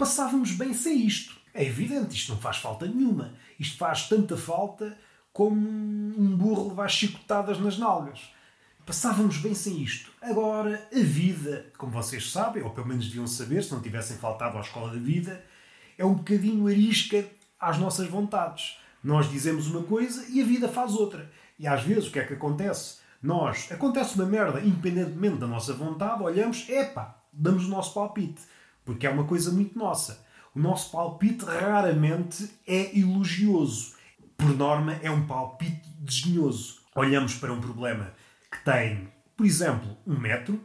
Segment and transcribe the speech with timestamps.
[0.00, 1.36] passávamos bem sem isto.
[1.52, 3.34] É evidente, isto não faz falta nenhuma.
[3.58, 4.96] Isto faz tanta falta
[5.30, 8.32] como um burro levar chicotadas nas nalgas.
[8.86, 10.10] Passávamos bem sem isto.
[10.22, 14.56] Agora, a vida, como vocês sabem, ou pelo menos deviam saber, se não tivessem faltado
[14.56, 15.44] à escola da vida,
[15.98, 17.22] é um bocadinho arisca
[17.60, 18.78] às nossas vontades.
[19.04, 21.30] Nós dizemos uma coisa e a vida faz outra.
[21.58, 23.00] E às vezes o que é que acontece?
[23.22, 28.40] Nós, acontece uma merda, independentemente da nossa vontade, olhamos, epá, damos o nosso palpite.
[28.84, 30.24] Porque é uma coisa muito nossa.
[30.54, 33.94] O nosso palpite raramente é elogioso.
[34.36, 36.80] Por norma, é um palpite desdenhoso.
[36.94, 38.12] Olhamos para um problema
[38.50, 40.64] que tem, por exemplo, um metro,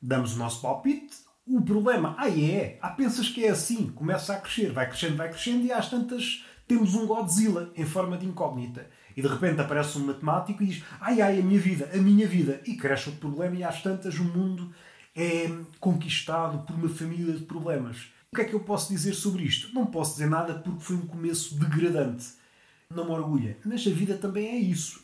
[0.00, 4.40] damos o nosso palpite, o problema, ah é, ah pensas que é assim, começa a
[4.40, 8.88] crescer, vai crescendo, vai crescendo e às tantas temos um Godzilla em forma de incógnita.
[9.16, 12.26] E de repente aparece um matemático e diz, ai ai, a minha vida, a minha
[12.28, 12.60] vida.
[12.66, 14.72] E cresce o problema e às tantas o mundo
[15.18, 18.06] é conquistado por uma família de problemas.
[18.30, 19.74] O que é que eu posso dizer sobre isto?
[19.74, 22.26] Não posso dizer nada porque foi um começo degradante.
[22.94, 23.58] Não me orgulha.
[23.64, 25.02] Mas a vida também é isso.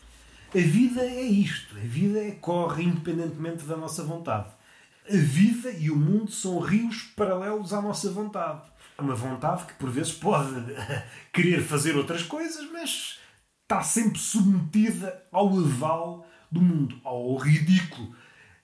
[0.55, 1.77] A vida é isto.
[1.77, 4.51] A vida é, corre independentemente da nossa vontade.
[5.11, 8.63] A vida e o mundo são rios paralelos à nossa vontade.
[8.97, 10.55] É uma vontade que por vezes pode
[11.35, 13.19] querer fazer outras coisas, mas
[13.63, 18.15] está sempre submetida ao aval do mundo, ao ridículo.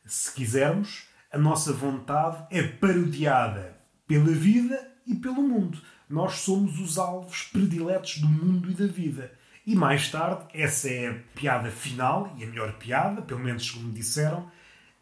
[0.06, 5.80] Se quisermos, a nossa vontade é parodiada pela vida e pelo mundo.
[6.08, 9.32] Nós somos os alvos prediletos do mundo e da vida.
[9.64, 13.92] E mais tarde, essa é a piada final, e a melhor piada, pelo menos segundo
[13.92, 14.50] disseram,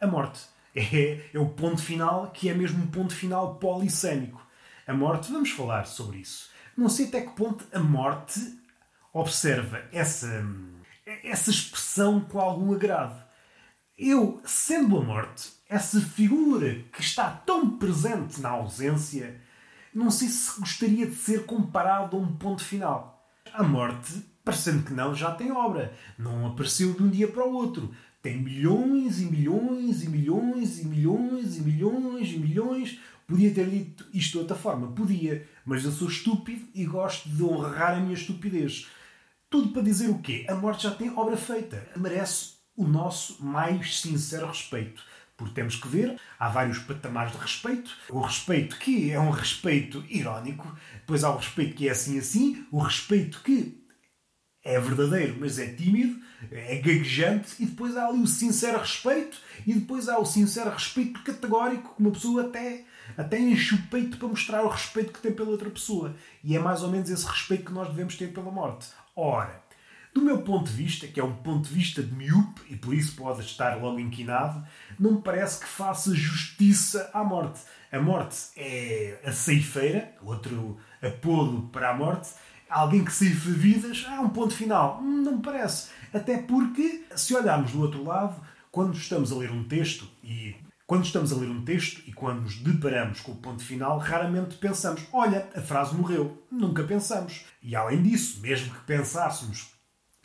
[0.01, 0.41] a morte.
[0.77, 4.47] É, é o ponto final que é mesmo um ponto final polissêmico.
[4.87, 6.51] A morte, vamos falar sobre isso.
[6.77, 8.41] Não sei até que ponto a morte
[9.13, 10.45] observa essa,
[11.25, 13.28] essa expressão com algum agrado.
[13.99, 19.41] Eu, sendo a morte, essa figura que está tão presente na ausência,
[19.93, 23.29] não sei se gostaria de ser comparado a um ponto final.
[23.53, 25.93] A morte, parecendo que não, já tem obra.
[26.17, 27.93] Não apareceu de um dia para o outro.
[28.23, 33.01] Tem milhões e milhões e milhões e milhões e milhões e milhões.
[33.27, 37.43] Podia ter dito isto de outra forma, podia, mas eu sou estúpido e gosto de
[37.43, 38.89] honrar a minha estupidez.
[39.51, 40.47] Tudo para dizer o quê?
[40.49, 41.85] A morte já tem obra feita.
[41.97, 45.03] Merece o nosso mais sincero respeito.
[45.37, 47.91] Porque temos que ver, há vários patamares de respeito.
[48.09, 52.65] O respeito que é um respeito irónico, depois há o respeito que é assim assim,
[52.71, 53.85] o respeito que
[54.65, 59.75] é verdadeiro, mas é tímido, é gaguejante, e depois há ali o sincero respeito, e
[59.75, 62.85] depois há o sincero respeito categórico, que uma pessoa até,
[63.17, 66.15] até enche o peito para mostrar o respeito que tem pela outra pessoa.
[66.45, 68.89] E é mais ou menos esse respeito que nós devemos ter pela morte.
[69.17, 69.68] Ora,
[70.19, 72.93] do meu ponto de vista, que é um ponto de vista de miúpe, e por
[72.93, 74.65] isso pode estar logo inquinado,
[74.99, 77.61] não me parece que faça justiça à morte.
[77.91, 82.31] A morte é a ceifeira, outro apodo para a morte.
[82.69, 85.01] Alguém que ceifa vidas é um ponto final.
[85.03, 85.89] Não me parece.
[86.13, 88.39] Até porque, se olharmos do outro lado,
[88.71, 90.55] quando estamos a ler um texto e
[90.87, 94.57] quando estamos a ler um texto e quando nos deparamos com o ponto final, raramente
[94.57, 96.43] pensamos: olha, a frase morreu.
[96.51, 97.45] Nunca pensamos.
[97.63, 99.78] E além disso, mesmo que pensássemos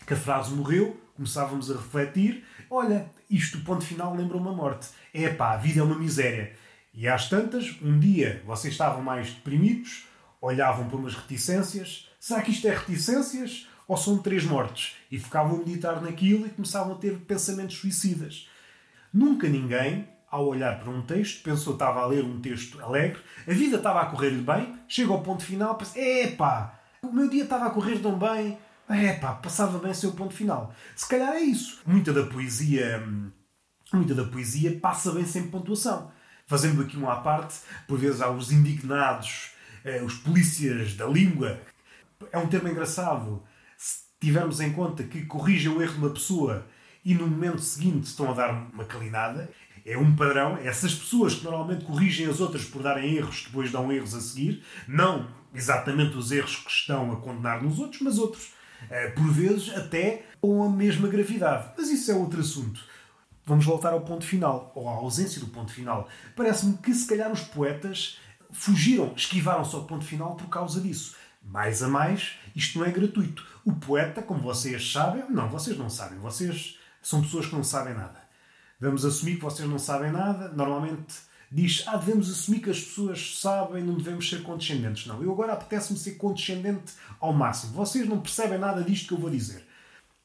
[0.06, 4.88] que a frase morreu, começávamos a refletir: olha, isto, ponto final, lembra uma morte.
[5.14, 6.56] É pá, a vida é uma miséria.
[6.94, 10.06] E às tantas, um dia vocês estavam mais deprimidos,
[10.42, 14.96] olhavam para umas reticências: será que isto é reticências ou são três mortes?
[15.10, 18.48] E ficavam a meditar naquilo e começavam a ter pensamentos suicidas.
[19.14, 23.22] Nunca ninguém, ao olhar para um texto, pensou que estava a ler um texto alegre,
[23.48, 27.44] a vida estava a correr-lhe bem, chega ao ponto final, pensa: epá, o meu dia
[27.44, 28.58] estava a correr tão bem,
[28.90, 30.74] é pá, passava bem ser o ponto final.
[30.96, 31.82] Se calhar é isso.
[31.86, 33.04] Muita da poesia,
[33.94, 36.12] muita da poesia passa bem sem pontuação.
[36.46, 37.56] Fazendo aqui um à parte,
[37.88, 39.52] por vezes há os indignados,
[39.86, 41.62] eh, os polícias da língua.
[42.32, 43.44] É um termo engraçado.
[43.78, 46.68] Se tivermos em conta que corrigem o erro de uma pessoa
[47.06, 49.50] e no momento seguinte estão a dar uma calinada,
[49.86, 50.58] é um padrão.
[50.58, 54.64] Essas pessoas que normalmente corrigem as outras por darem erros, depois dão erros a seguir,
[54.88, 58.52] não exatamente os erros que estão a condenar nos outros, mas outros
[59.16, 61.72] por vezes até com a mesma gravidade.
[61.78, 62.84] Mas isso é outro assunto.
[63.46, 66.08] Vamos voltar ao ponto final, ou à ausência do ponto final.
[66.36, 68.18] Parece-me que se calhar os poetas
[68.52, 71.16] fugiram, esquivaram-se ao ponto final por causa disso.
[71.44, 73.46] Mais a mais, isto não é gratuito.
[73.66, 77.94] O poeta, como vocês sabem, não, vocês não sabem, vocês são pessoas que não sabem
[77.94, 78.24] nada.
[78.80, 80.50] Vamos assumir que vocês não sabem nada.
[80.50, 81.16] Normalmente
[81.54, 85.06] diz, ah, devemos assumir que as pessoas sabem, não devemos ser condescendentes.
[85.06, 87.74] Não, eu agora apetece-me ser condescendente ao máximo.
[87.74, 89.64] Vocês não percebem nada disto que eu vou dizer.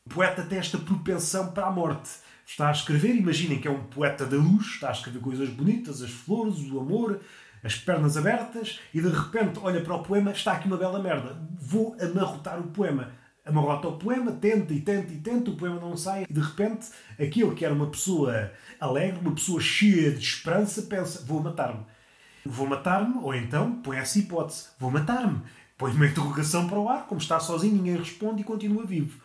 [0.06, 2.08] O poeta tem esta propensão para a morte.
[2.46, 6.00] Está a escrever, imaginem que é um poeta da luz, está a escrever coisas bonitas,
[6.00, 7.20] as flores, o amor,
[7.62, 11.38] as pernas abertas, e de repente olha para o poema, está aqui uma bela merda.
[11.60, 13.12] Vou amarrotar o poema.
[13.48, 16.88] Amarrota o poema, tenta e tenta e tenta, o poema não sai, e de repente
[17.18, 21.80] aquele que era uma pessoa alegre, uma pessoa cheia de esperança, pensa: vou matar-me.
[22.44, 25.40] Vou matar-me, ou então põe essa hipótese: vou matar-me.
[25.78, 29.20] Põe uma interrogação para o ar, como está sozinho, ninguém responde e continua vivo.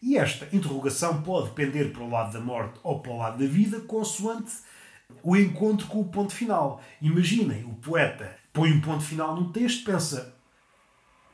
[0.00, 3.46] E esta interrogação pode pender para o lado da morte ou para o lado da
[3.46, 4.52] vida, consoante
[5.22, 6.80] o encontro com o ponto final.
[7.02, 10.34] Imaginem, o poeta põe um ponto final no texto, pensa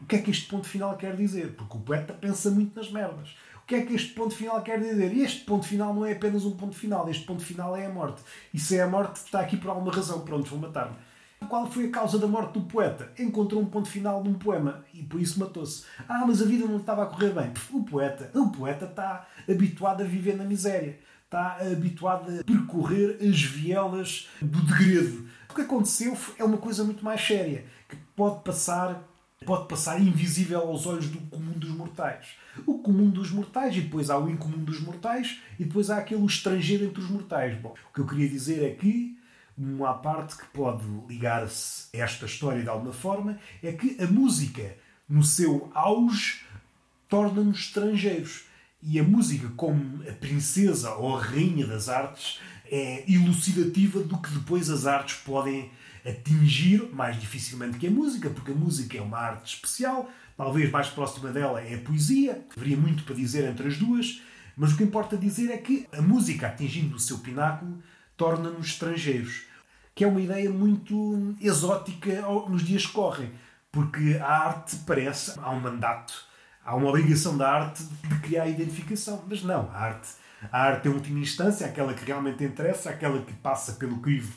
[0.05, 1.55] o que é que este ponto final quer dizer?
[1.57, 3.31] Porque o poeta pensa muito nas merdas.
[3.57, 5.15] O que é que este ponto final quer dizer?
[5.15, 7.89] E este ponto final não é apenas um ponto final, este ponto final é a
[7.89, 8.21] morte.
[8.53, 10.21] E se é a morte, está aqui por alguma razão.
[10.21, 10.95] Pronto, vou matar-me.
[11.49, 13.13] Qual foi a causa da morte do poeta?
[13.19, 15.87] Encontrou um ponto final num poema e por isso matou-se.
[16.07, 17.51] Ah, mas a vida não estava a correr bem.
[17.73, 20.99] O poeta, o poeta está habituado a viver na miséria.
[21.25, 25.27] Está habituado a percorrer as vielas do degredo.
[25.49, 29.03] O que aconteceu é uma coisa muito mais séria, que pode passar,
[29.45, 32.27] pode passar invisível aos olhos do comum dos mortais.
[32.67, 36.25] O comum dos mortais, e depois há o incomum dos mortais, e depois há aquele
[36.25, 37.57] estrangeiro entre os mortais.
[37.61, 39.19] Bom, o que eu queria dizer é que
[39.57, 44.77] uma parte que pode ligar-se a esta história de alguma forma é que a música,
[45.09, 46.41] no seu auge,
[47.09, 48.45] torna-nos estrangeiros.
[48.83, 52.41] E a música, como a princesa ou a rainha das artes,
[52.71, 55.71] é elucidativa do que depois as artes podem
[56.05, 60.89] atingir, mais dificilmente que a música, porque a música é uma arte especial, talvez mais
[60.89, 64.21] próxima dela é a poesia, haveria muito para dizer entre as duas,
[64.57, 67.83] mas o que importa dizer é que a música, atingindo o seu pináculo,
[68.17, 69.47] torna-nos estrangeiros.
[69.95, 73.33] Que é uma ideia muito exótica nos dias que correm.
[73.71, 75.39] Porque a arte parece.
[75.41, 76.15] Há um mandato,
[76.65, 79.25] há uma obrigação da arte de criar identificação.
[79.29, 80.09] Mas não, a arte,
[80.51, 84.33] a arte, em última instância, aquela que realmente interessa, aquela que passa pelo crivo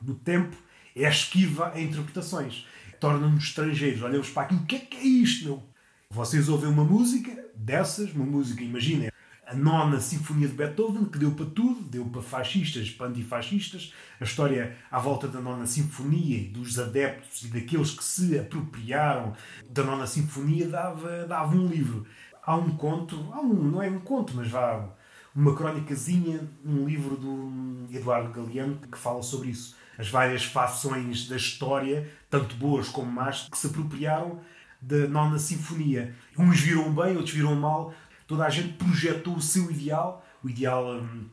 [0.00, 0.56] do tempo,
[0.94, 2.66] é esquiva a interpretações.
[3.00, 4.02] Torna-nos estrangeiros.
[4.02, 5.62] Olhamos para aquilo, o que é que é isto?
[6.10, 9.10] Vocês ouvem uma música dessas, uma música, imaginem,
[9.46, 14.24] a nona Sinfonia de Beethoven, que deu para tudo, deu para fascistas, para antifascistas, a
[14.24, 19.34] história à volta da nona Sinfonia e dos adeptos e daqueles que se apropriaram
[19.68, 22.06] da nona Sinfonia dava, dava um livro.
[22.42, 24.88] Há um conto, há um, não é um conto, mas vá
[25.34, 29.76] uma crónicazinha, um livro do Eduardo Galeano que fala sobre isso.
[29.98, 34.40] As várias fações da história, tanto boas como más, que se apropriaram
[34.80, 36.14] da nona sinfonia.
[36.38, 37.94] Uns viram bem, outros viram mal,
[38.26, 41.26] toda a gente projetou o seu ideal, o ideal hum,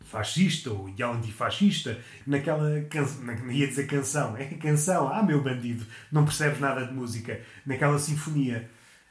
[0.00, 5.86] fascista ou ideal antifascista, naquela canção, não ia dizer canção, é canção, ah meu bandido,
[6.10, 8.70] não percebes nada de música, naquela sinfonia.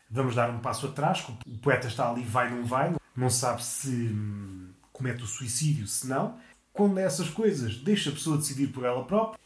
[0.10, 3.90] Vamos dar um passo atrás, o poeta está ali, vai, não vai, não sabe se
[3.90, 6.38] hum, comete o suicídio, se não.
[6.76, 9.40] Quando essas coisas, deixa a pessoa decidir por ela própria,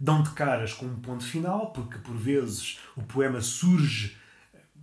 [0.00, 4.16] dão de caras com um ponto final, porque por vezes o poema surge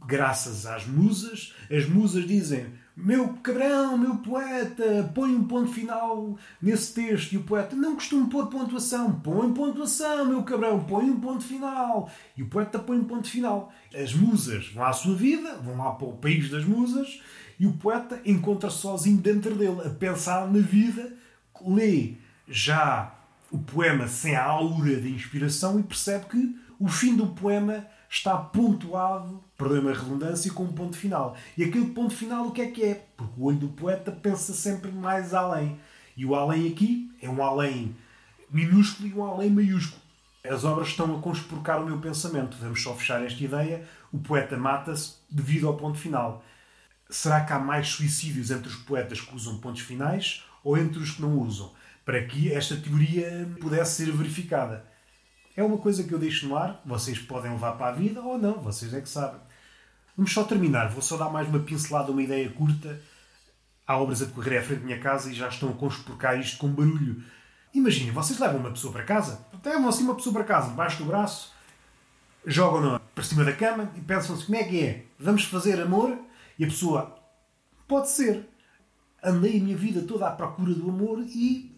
[0.06, 1.56] graças às musas.
[1.70, 7.34] As musas dizem: Meu cabrão, meu poeta, põe um ponto final nesse texto.
[7.34, 9.20] E o poeta: Não costumo pôr pontuação.
[9.20, 12.08] Põe pontuação, meu cabrão, põe um ponto final.
[12.38, 13.74] E o poeta põe um ponto final.
[14.00, 17.19] As musas vão à sua vida, vão lá para o país das musas.
[17.60, 21.18] E o poeta encontra sozinho dentro dele, a pensar na vida,
[21.66, 22.16] lê
[22.47, 23.16] já
[23.51, 28.35] o poema sem a aura de inspiração e percebe que o fim do poema está
[28.37, 31.35] pontuado, perdoe-me a redundância, com um ponto final.
[31.57, 33.07] E aquele ponto final o que é que é?
[33.16, 35.80] Porque o olho do poeta pensa sempre mais além.
[36.18, 37.95] E o além aqui é um além
[38.49, 40.01] minúsculo e um além maiúsculo.
[40.44, 42.57] As obras estão a conspurcar o meu pensamento.
[42.59, 43.87] Vamos só fechar esta ideia.
[44.11, 46.44] O poeta mata-se devido ao ponto final.
[47.09, 51.11] Será que há mais suicídios entre os poetas que usam pontos finais ou entre os
[51.11, 51.71] que não usam?
[52.06, 54.85] Para que esta teoria pudesse ser verificada.
[55.56, 58.37] É uma coisa que eu deixo no ar, vocês podem levar para a vida ou
[58.37, 59.39] não, vocês é que sabem.
[60.16, 62.99] Vamos só terminar, vou só dar mais uma pincelada, uma ideia curta.
[63.85, 66.57] Há obras a decorrer à frente da minha casa e já estão a conspurcar isto
[66.57, 67.23] com barulho.
[67.73, 71.06] Imaginem, vocês levam uma pessoa para casa, levam assim uma pessoa para casa, debaixo do
[71.06, 71.54] braço,
[72.45, 75.06] jogam-na para cima da cama e pensam-se como é que é?
[75.19, 76.18] Vamos fazer amor?
[76.57, 77.18] E a pessoa,
[77.87, 78.47] pode ser.
[79.23, 81.76] Andei a minha vida toda à procura do amor e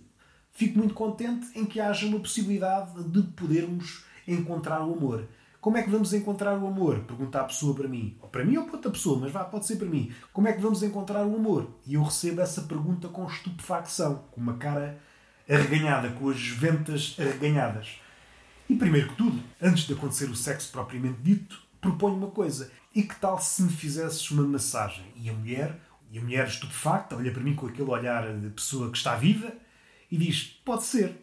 [0.51, 5.27] fico muito contente em que haja uma possibilidade de podermos encontrar o amor.
[5.59, 7.01] Como é que vamos encontrar o amor?
[7.01, 8.17] Pergunta a pessoa para mim.
[8.19, 10.11] Ou para mim ou para outra pessoa, mas vá, pode ser para mim.
[10.33, 11.69] Como é que vamos encontrar o amor?
[11.85, 14.99] E eu recebo essa pergunta com estupefacção, com uma cara
[15.47, 17.99] arreganhada, com as ventas arreganhadas.
[18.67, 22.71] E primeiro que tudo, antes de acontecer o sexo propriamente dito, proponho uma coisa.
[22.95, 25.05] E que tal se me fizesses uma massagem?
[25.15, 25.79] E a mulher,
[26.11, 29.53] E a mulher estupefacta olha para mim com aquele olhar de pessoa que está viva
[30.11, 31.15] e diz: Pode ser.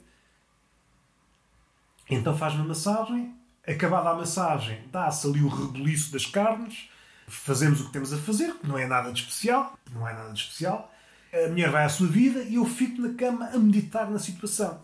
[2.09, 3.37] Então faz-me a massagem.
[3.67, 6.89] Acabada a massagem, dá-se ali o rebuliço das carnes.
[7.27, 9.79] Fazemos o que temos a fazer, que não é nada de especial.
[9.93, 10.91] Não é nada de especial.
[11.31, 14.81] A mulher vai à sua vida e eu fico na cama a meditar na situação.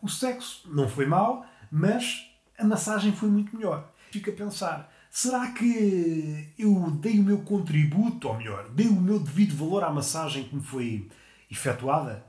[0.00, 3.90] O sexo não foi mau, mas a massagem foi muito melhor.
[4.12, 9.18] Fico a pensar: será que eu dei o meu contributo, ou melhor, dei o meu
[9.18, 11.08] devido valor à massagem que me foi
[11.50, 12.24] efetuada?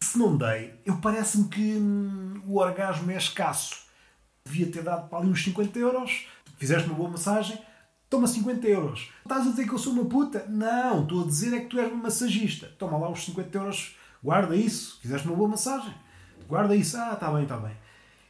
[0.00, 3.86] Se não dei, eu parece-me que hum, o orgasmo é escasso.
[4.44, 6.26] Devia ter dado para ali uns 50 euros.
[6.56, 7.58] Fizeste uma boa massagem,
[8.10, 9.10] toma 50 euros.
[9.22, 10.44] Estás a dizer que eu sou uma puta?
[10.48, 12.66] Não, estou a dizer é que tu és uma massagista.
[12.78, 14.98] Toma lá os 50 euros, guarda isso.
[15.00, 15.94] Fizeste uma boa massagem.
[16.48, 16.96] Guarda isso.
[16.96, 17.76] Ah, está bem, está bem.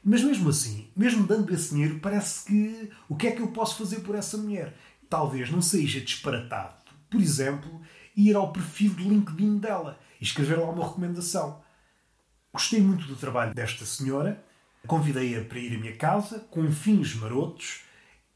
[0.09, 3.77] Mas mesmo assim, mesmo dando esse dinheiro, parece que o que é que eu posso
[3.77, 4.75] fazer por essa mulher?
[5.07, 6.77] Talvez não seja disparatado.
[7.11, 7.83] Por exemplo,
[8.17, 11.63] ir ao perfil de LinkedIn dela e escrever lá uma recomendação.
[12.51, 14.43] Gostei muito do trabalho desta senhora,
[14.87, 17.83] convidei-a para ir à minha casa, com fins marotos,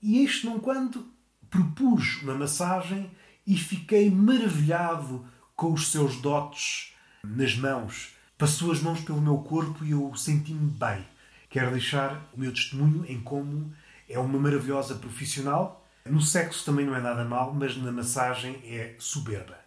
[0.02, 1.06] e este não quando
[1.48, 3.10] propus uma massagem
[3.46, 5.26] e fiquei maravilhado
[5.56, 6.92] com os seus dotes
[7.24, 8.14] nas mãos.
[8.36, 11.11] Passou as mãos pelo meu corpo e eu senti-me bem.
[11.52, 13.70] Quero deixar o meu testemunho em como
[14.08, 15.86] é uma maravilhosa profissional.
[16.06, 19.58] No sexo também não é nada mal, mas na massagem é soberba.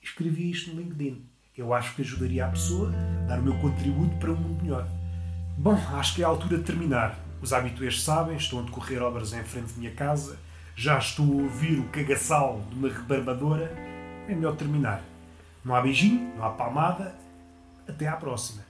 [0.00, 1.28] Escrevi isto no LinkedIn.
[1.58, 2.92] Eu acho que ajudaria a pessoa
[3.24, 4.86] a dar o meu contributo para um mundo melhor.
[5.58, 7.18] Bom, acho que é a altura de terminar.
[7.42, 10.38] Os habituês sabem, estão a decorrer obras em frente de minha casa.
[10.76, 13.72] Já estou a ouvir o cagaçal de uma rebarbadora.
[14.28, 15.02] É melhor terminar.
[15.64, 17.12] Não há beijinho, não há palmada.
[17.88, 18.63] Até à próxima.